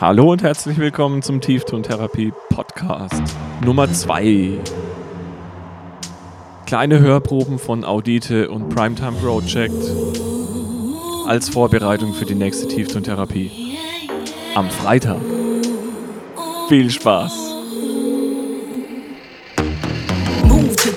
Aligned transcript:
Hallo 0.00 0.32
und 0.32 0.42
herzlich 0.42 0.78
willkommen 0.78 1.22
zum 1.22 1.40
Tieftontherapie 1.40 2.32
Podcast 2.48 3.22
Nummer 3.64 3.92
2. 3.92 4.58
Kleine 6.66 6.98
Hörproben 6.98 7.58
von 7.58 7.84
Audite 7.84 8.50
und 8.50 8.70
Primetime 8.70 9.12
Project 9.12 9.72
als 11.26 11.50
Vorbereitung 11.50 12.14
für 12.14 12.24
die 12.24 12.34
nächste 12.34 12.66
Tieftontherapie 12.66 13.76
am 14.54 14.70
Freitag. 14.70 15.20
Viel 16.68 16.90
Spaß! 16.90 17.41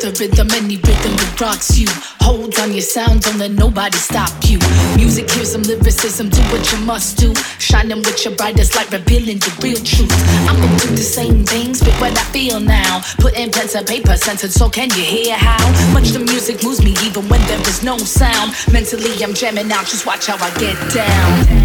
The 0.05 0.19
rhythm, 0.19 0.47
any 0.51 0.77
rhythm 0.77 1.17
that 1.17 1.41
rocks 1.41 1.77
you. 1.77 1.87
Hold 2.21 2.53
on 2.59 2.71
your 2.73 2.85
sound, 2.85 3.21
don't 3.21 3.39
let 3.39 3.51
nobody 3.51 3.97
stop 3.97 4.29
you. 4.43 4.59
Music, 4.95 5.29
here's 5.31 5.51
some 5.51 5.63
lyricism, 5.63 6.29
do 6.29 6.41
what 6.53 6.61
you 6.71 6.77
must 6.85 7.17
do. 7.17 7.33
Shining 7.57 7.97
with 7.97 8.23
your 8.23 8.35
brightest 8.35 8.75
light, 8.75 8.91
revealing 8.91 9.39
the 9.39 9.49
real 9.63 9.81
truth. 9.81 10.13
I'm 10.45 10.61
gonna 10.61 10.77
do 10.79 10.89
the 10.93 11.01
same 11.01 11.43
things, 11.43 11.81
but 11.81 11.93
what 11.99 12.11
I 12.13 12.23
feel 12.29 12.59
now. 12.59 13.01
Putting 13.17 13.51
pen 13.51 13.67
to 13.69 13.83
paper, 13.83 14.15
sentence, 14.17 14.53
so 14.53 14.69
can 14.69 14.89
you 14.91 15.03
hear 15.03 15.35
how 15.35 15.65
much 15.91 16.09
the 16.09 16.19
music 16.19 16.63
moves 16.63 16.83
me, 16.83 16.93
even 17.03 17.27
when 17.27 17.41
there 17.47 17.61
is 17.61 17.81
no 17.81 17.97
sound? 17.97 18.53
Mentally, 18.71 19.11
I'm 19.23 19.33
jamming 19.33 19.71
out, 19.71 19.85
just 19.85 20.05
watch 20.05 20.27
how 20.27 20.37
I 20.37 20.51
get 20.59 20.77
down. 20.93 21.64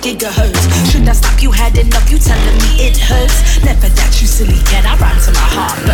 Gigahertz. 0.00 0.90
Should 0.90 1.08
I 1.08 1.12
stop? 1.12 1.42
You 1.42 1.50
had 1.50 1.76
enough. 1.76 2.10
You 2.10 2.18
telling 2.18 2.56
me 2.58 2.88
it 2.88 2.96
hurts. 2.96 3.62
Never 3.64 3.88
that 3.88 4.20
you 4.20 4.26
silly 4.26 4.58
cat. 4.64 4.84
I 4.86 4.96
rhyme 4.96 5.20
to 5.24 5.32
my 5.32 5.46
heart 5.54 5.89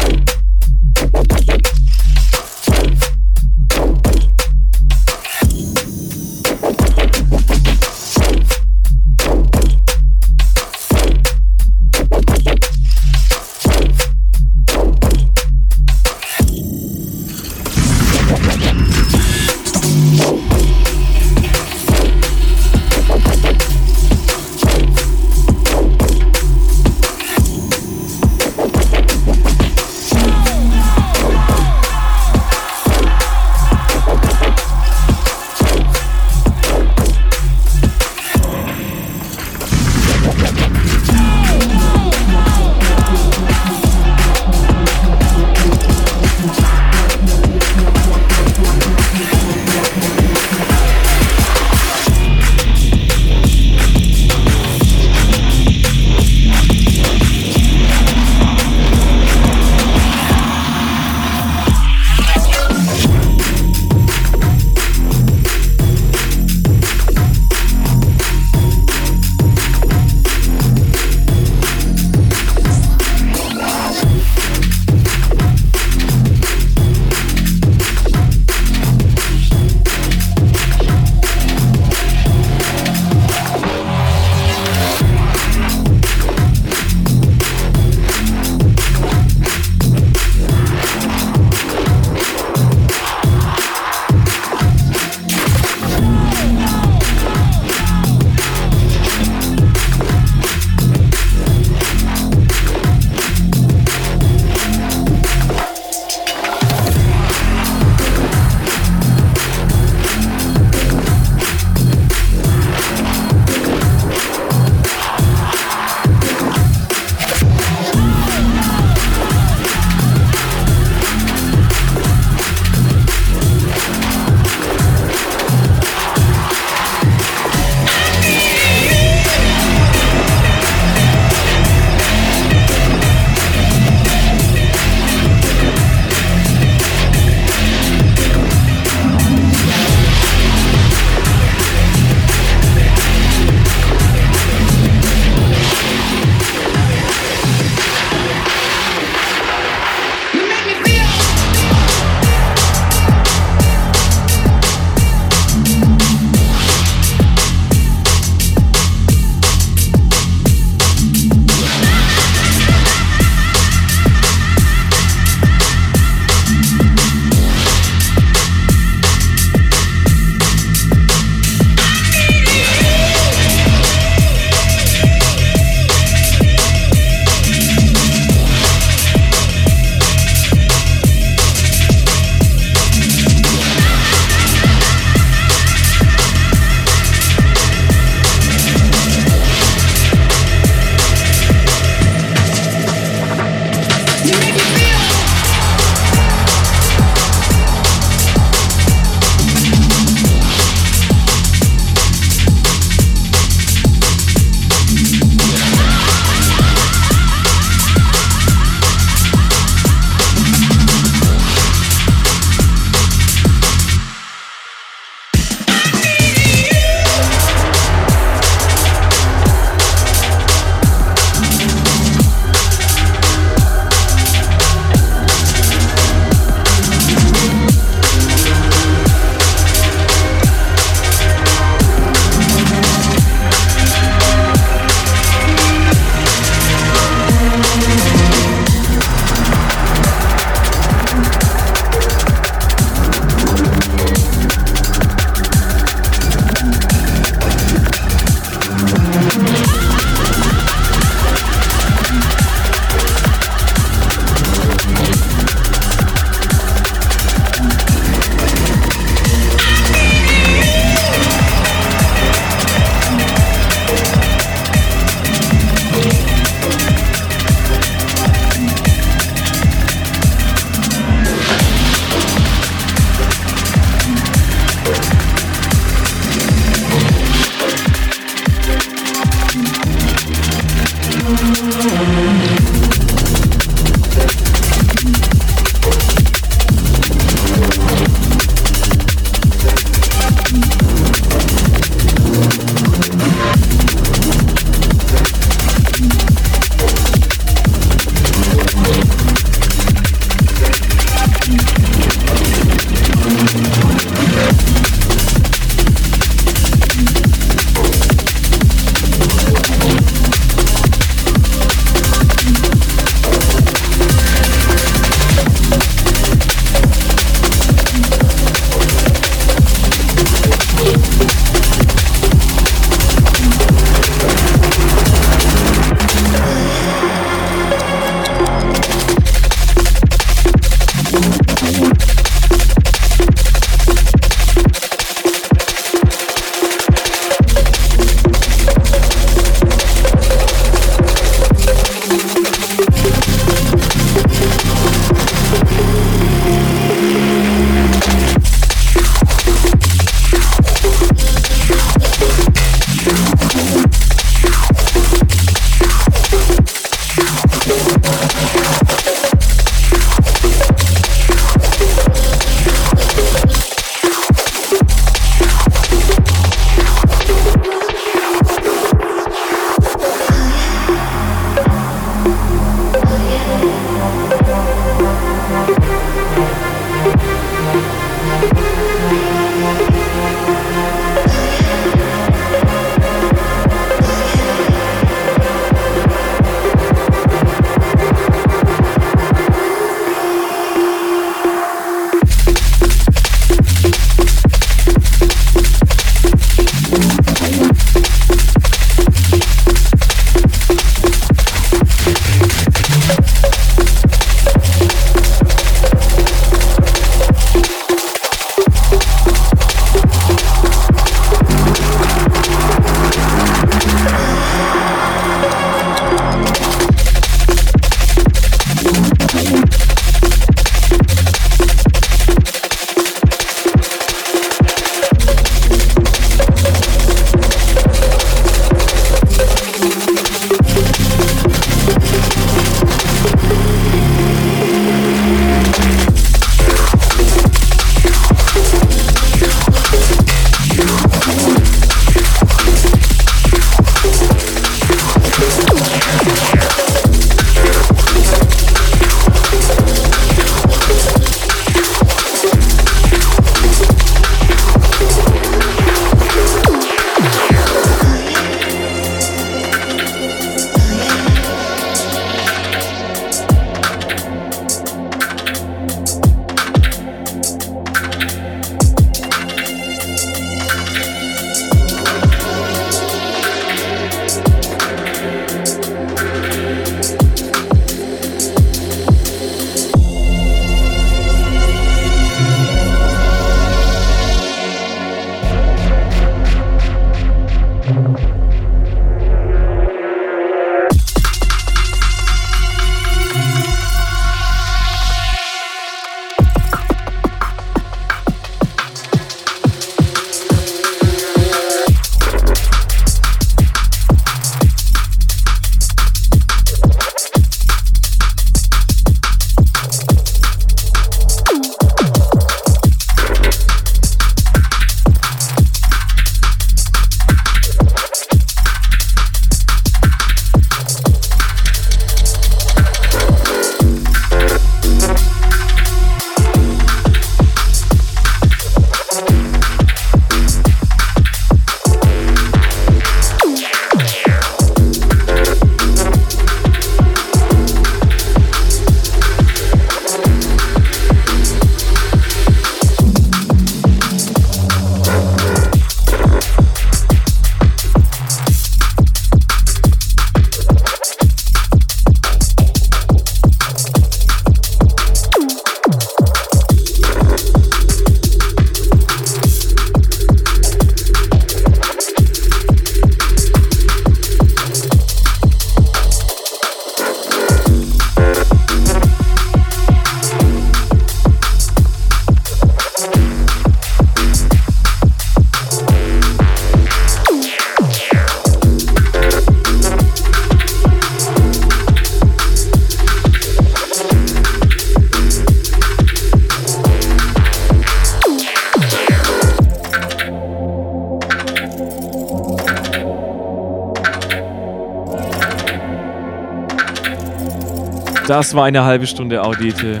Das 598.38 598.54
war 598.54 598.66
eine 598.66 598.84
halbe 598.84 599.08
Stunde 599.08 599.42
Audite. 599.42 600.00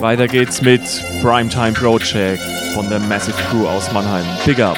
Weiter 0.00 0.26
geht's 0.26 0.60
mit 0.60 0.82
Primetime 1.22 1.72
Project 1.72 2.42
von 2.74 2.90
der 2.90 2.98
Massive 2.98 3.36
Crew 3.48 3.64
aus 3.64 3.92
Mannheim. 3.92 4.24
Big 4.44 4.58
up! 4.58 4.76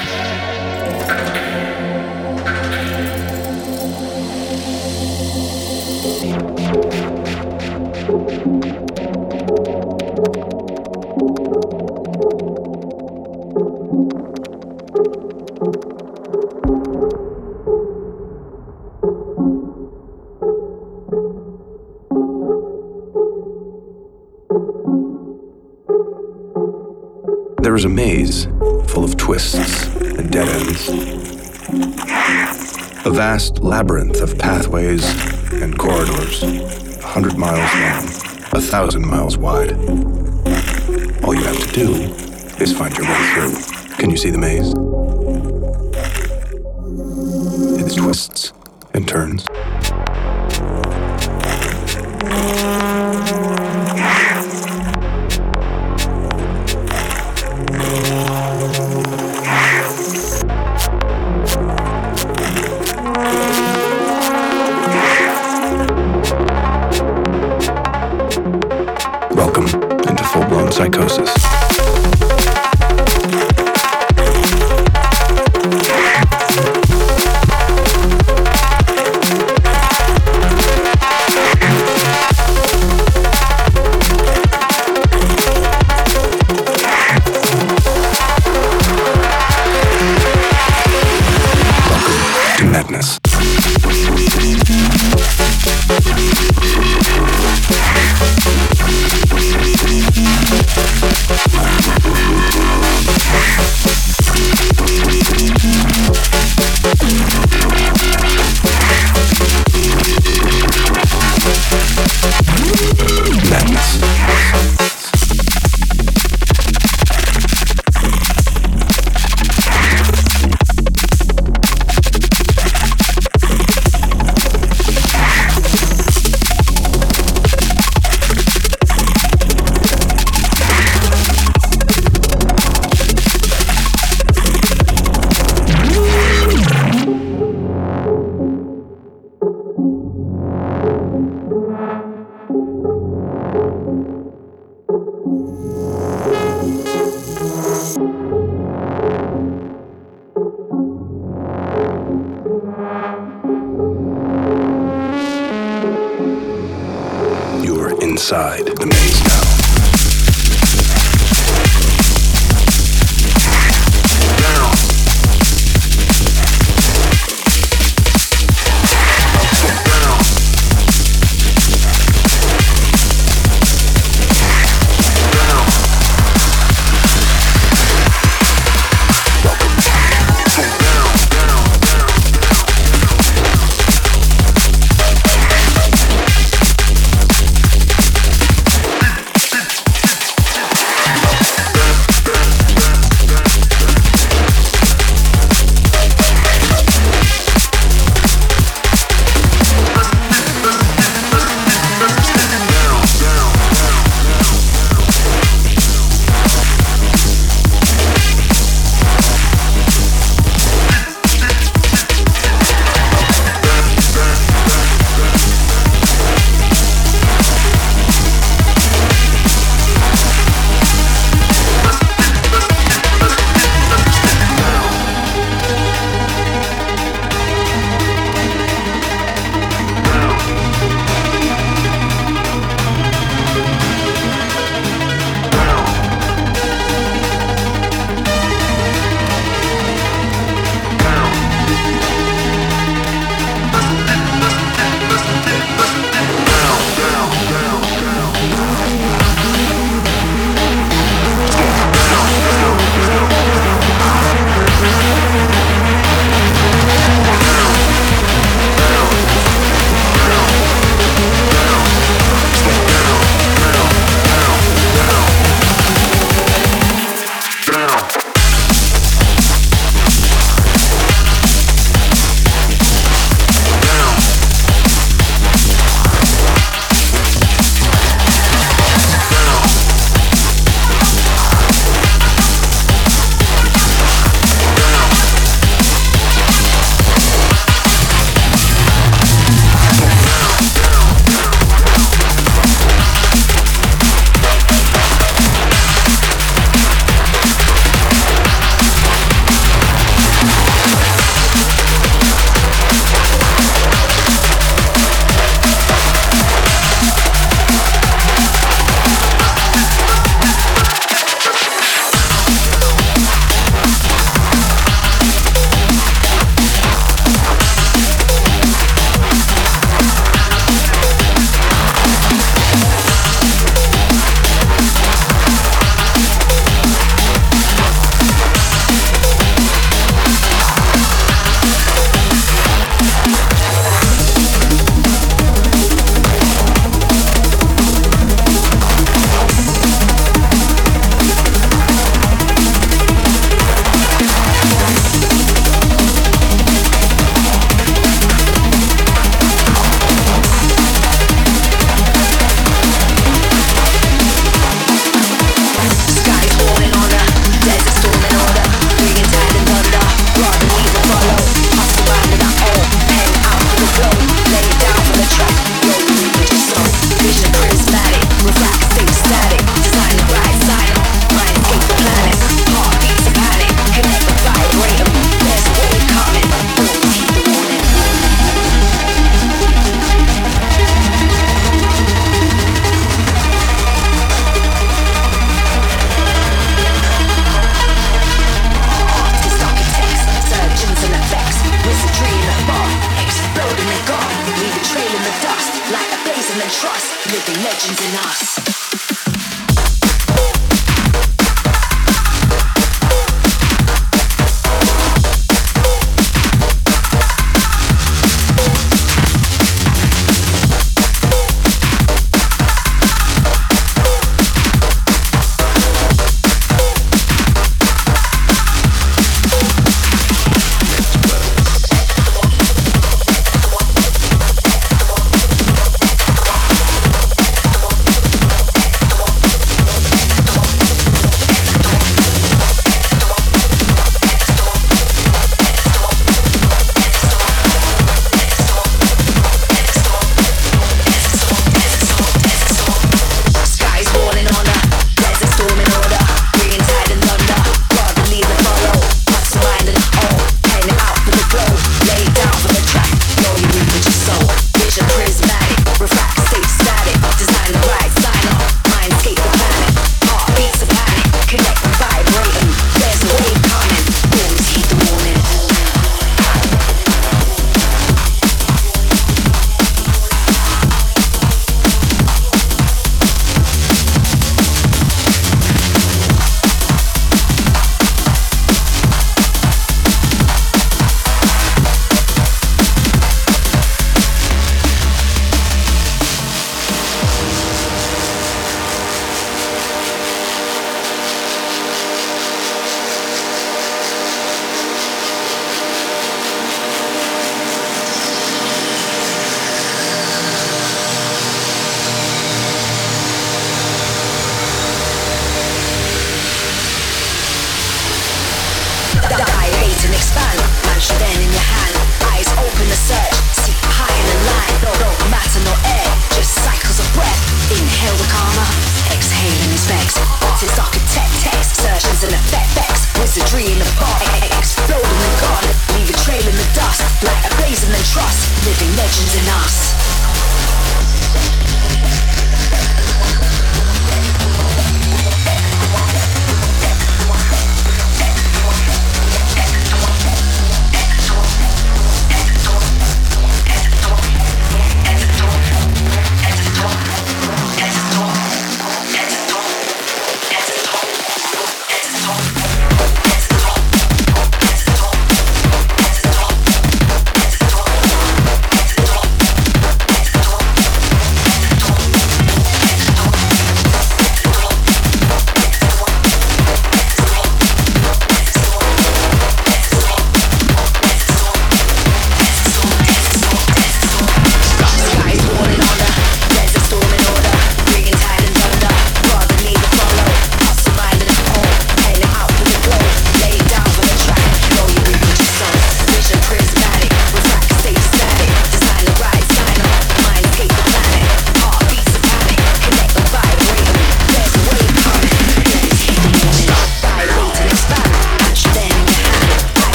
Full 28.29 29.03
of 29.03 29.17
twists 29.17 29.87
and 29.95 30.31
dead 30.31 30.47
ends. 30.47 30.87
A 33.05 33.09
vast 33.09 33.59
labyrinth 33.63 34.21
of 34.21 34.37
pathways 34.37 35.03
and 35.53 35.77
corridors, 35.79 36.43
a 36.43 37.07
hundred 37.07 37.37
miles 37.37 37.73
long, 37.73 38.05
a 38.53 38.61
thousand 38.61 39.07
miles 39.07 39.35
wide. 39.37 39.71
All 41.23 41.33
you 41.33 41.43
have 41.43 41.59
to 41.59 41.71
do 41.73 41.91
is 42.61 42.77
find 42.77 42.95
your 42.95 43.07
way 43.07 43.31
through. 43.33 43.95
Can 43.97 44.11
you 44.11 44.17
see 44.17 44.29
the 44.29 44.37
maze? 44.37 44.73
Its 47.83 47.95
twists 47.95 48.53
and 48.93 49.07
turns. 49.07 49.48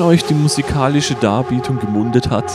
Wenn 0.00 0.06
euch 0.06 0.24
die 0.24 0.32
musikalische 0.32 1.14
Darbietung 1.14 1.78
gemundet 1.78 2.30
hat, 2.30 2.50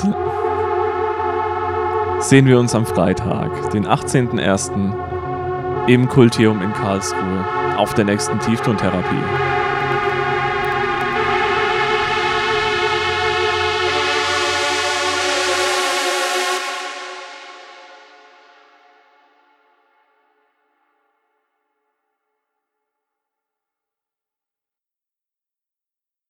sehen 2.19 2.47
wir 2.47 2.57
uns 2.57 2.73
am 2.73 2.87
Freitag, 2.87 3.69
den 3.69 3.85
18.01. 3.85 5.87
im 5.87 6.09
Kultium 6.09 6.63
in 6.63 6.73
Karlsruhe 6.73 7.45
auf 7.77 7.93
der 7.93 8.05
nächsten 8.05 8.39
Tieftontherapie. 8.39 9.54